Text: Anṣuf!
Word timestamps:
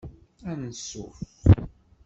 Anṣuf! 0.49 1.17